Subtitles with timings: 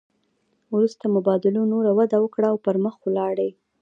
[0.75, 3.49] وروسته مبادلو نوره وده وکړه او پرمخ ولاړې